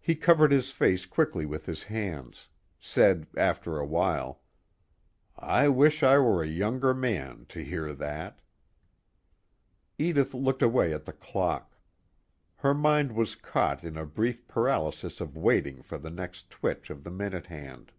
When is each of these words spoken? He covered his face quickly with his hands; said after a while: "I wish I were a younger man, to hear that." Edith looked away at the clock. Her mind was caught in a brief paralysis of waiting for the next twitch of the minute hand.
He 0.00 0.16
covered 0.16 0.52
his 0.52 0.70
face 0.70 1.06
quickly 1.06 1.46
with 1.46 1.64
his 1.64 1.84
hands; 1.84 2.50
said 2.78 3.26
after 3.38 3.78
a 3.78 3.86
while: 3.86 4.42
"I 5.34 5.66
wish 5.70 6.02
I 6.02 6.18
were 6.18 6.42
a 6.42 6.46
younger 6.46 6.92
man, 6.92 7.46
to 7.48 7.64
hear 7.64 7.94
that." 7.94 8.42
Edith 9.96 10.34
looked 10.34 10.60
away 10.60 10.92
at 10.92 11.06
the 11.06 11.14
clock. 11.14 11.78
Her 12.56 12.74
mind 12.74 13.12
was 13.12 13.34
caught 13.34 13.82
in 13.82 13.96
a 13.96 14.04
brief 14.04 14.46
paralysis 14.46 15.22
of 15.22 15.38
waiting 15.38 15.80
for 15.80 15.96
the 15.96 16.10
next 16.10 16.50
twitch 16.50 16.90
of 16.90 17.02
the 17.02 17.10
minute 17.10 17.46
hand. 17.46 17.92